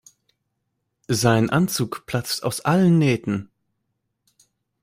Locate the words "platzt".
2.07-2.41